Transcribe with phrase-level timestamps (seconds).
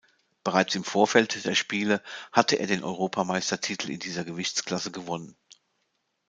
[0.43, 2.01] Bereits im Vorfeld der Spiele
[2.31, 5.35] hatte er den Europameistertitel in dieser Gewichtsklasse gewonnen.